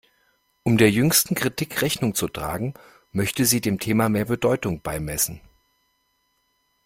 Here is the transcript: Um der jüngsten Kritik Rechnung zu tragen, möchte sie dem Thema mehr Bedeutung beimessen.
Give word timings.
Um 0.63 0.79
der 0.79 0.89
jüngsten 0.89 1.35
Kritik 1.35 1.83
Rechnung 1.83 2.15
zu 2.15 2.27
tragen, 2.27 2.73
möchte 3.11 3.45
sie 3.45 3.61
dem 3.61 3.77
Thema 3.77 4.09
mehr 4.09 4.25
Bedeutung 4.25 4.81
beimessen. 4.81 5.41